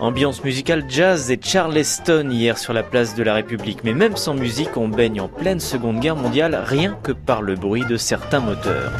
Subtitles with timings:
[0.00, 3.84] Ambiance musicale jazz et charleston hier sur la place de la République.
[3.84, 7.54] Mais même sans musique, on baigne en pleine Seconde Guerre mondiale rien que par le
[7.54, 8.92] bruit de certains moteurs.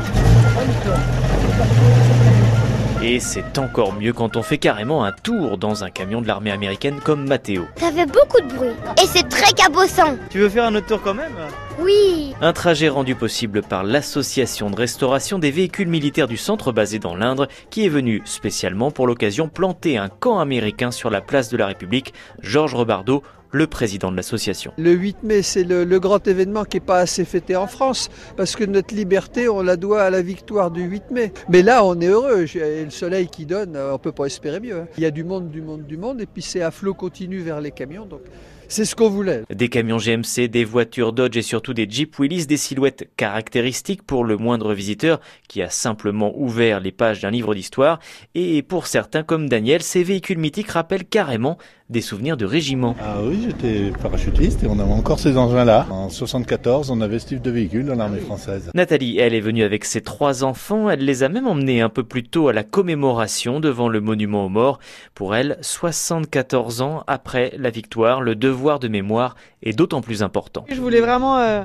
[3.02, 6.50] Et c'est encore mieux quand on fait carrément un tour dans un camion de l'armée
[6.50, 7.64] américaine comme Matteo.
[7.77, 8.69] Ça fait beaucoup de bruit
[9.03, 10.19] et c'est très cabossant.
[10.29, 11.32] Tu veux faire un autre tour quand même?
[11.80, 12.34] Oui.
[12.40, 17.14] Un trajet rendu possible par l'association de restauration des véhicules militaires du centre basé dans
[17.14, 21.56] l'Indre qui est venu spécialement pour l'occasion planter un camp américain sur la place de
[21.56, 22.12] la République.
[22.43, 24.72] Georges Rebardo le président de l'association.
[24.79, 28.08] Le 8 mai, c'est le, le, grand événement qui n'est pas assez fêté en France,
[28.36, 31.32] parce que notre liberté, on la doit à la victoire du 8 mai.
[31.49, 34.77] Mais là, on est heureux, et le soleil qui donne, on peut pas espérer mieux.
[34.77, 34.86] Hein.
[34.97, 37.41] Il y a du monde, du monde, du monde, et puis c'est à flot continu
[37.41, 38.20] vers les camions, donc
[38.70, 39.42] c'est ce qu'on voulait.
[39.52, 44.24] Des camions GMC, des voitures Dodge et surtout des Jeep Willys, des silhouettes caractéristiques pour
[44.24, 47.98] le moindre visiteur qui a simplement ouvert les pages d'un livre d'histoire.
[48.36, 51.58] Et pour certains comme Daniel, ces véhicules mythiques rappellent carrément
[51.91, 52.94] des souvenirs de régiment.
[53.03, 55.86] Ah oui, j'étais parachutiste et on avait encore ces engins-là.
[55.91, 58.70] En 74, on avait ce type de véhicule dans l'armée française.
[58.74, 60.88] Nathalie, elle est venue avec ses trois enfants.
[60.88, 64.46] Elle les a même emmenés un peu plus tôt à la commémoration devant le monument
[64.46, 64.78] aux morts.
[65.14, 70.64] Pour elle, 74 ans après la victoire, le devoir de mémoire est d'autant plus important.
[70.70, 71.64] Je voulais vraiment euh,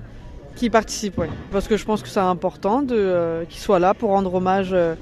[0.56, 1.30] qu'ils participent, ouais.
[1.52, 4.70] parce que je pense que c'est important de, euh, qu'ils soient là pour rendre hommage.
[4.74, 4.96] Euh,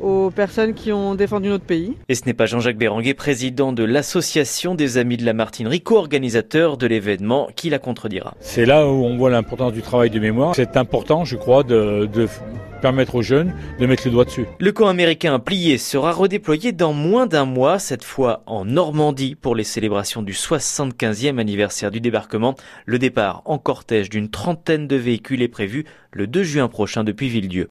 [0.00, 1.96] aux personnes qui ont défendu notre pays.
[2.08, 6.76] Et ce n'est pas Jean-Jacques Béranguet, président de l'Association des Amis de la Martinerie, co-organisateur
[6.76, 8.34] de l'événement, qui la contredira.
[8.40, 10.54] C'est là où on voit l'importance du travail de mémoire.
[10.54, 12.26] C'est important, je crois, de, de
[12.80, 14.46] permettre aux jeunes de mettre le doigt dessus.
[14.58, 19.54] Le camp américain plié sera redéployé dans moins d'un mois, cette fois en Normandie, pour
[19.54, 22.56] les célébrations du 75e anniversaire du débarquement.
[22.86, 27.28] Le départ en cortège d'une trentaine de véhicules est prévu le 2 juin prochain depuis
[27.28, 27.58] Villedieu.